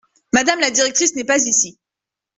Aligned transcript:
Madame 0.33 0.59
la 0.59 0.71
directrice 0.71 1.13
n’est 1.15 1.25
pas 1.25 1.37
ici. 1.45 1.77